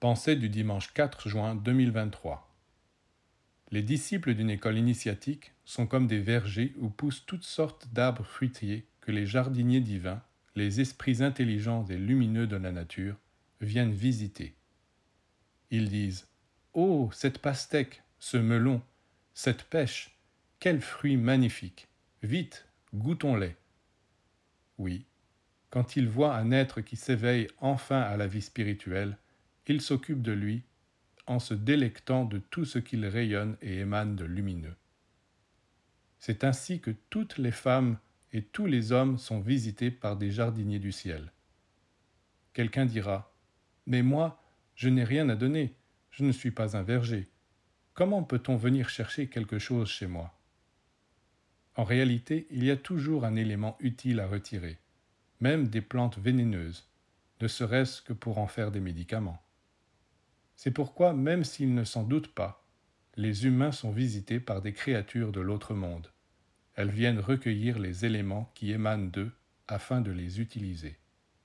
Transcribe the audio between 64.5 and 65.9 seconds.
des créatures de l'autre